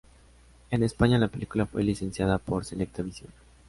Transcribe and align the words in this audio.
En 0.71 0.81
España 0.81 1.19
la 1.19 1.27
película 1.27 1.67
fue 1.67 1.83
licenciada 1.83 2.39
por 2.39 2.65
Selecta 2.65 3.03
Visión. 3.03 3.29